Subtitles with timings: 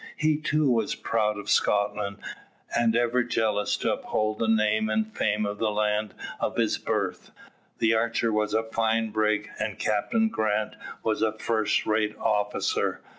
[0.17, 2.17] He too was proud of Scotland,
[2.75, 7.29] and ever jealous to uphold the name and fame of the land of his birth.
[7.77, 13.01] The Archer was a fine brig, and Captain Grant was a first rate officer.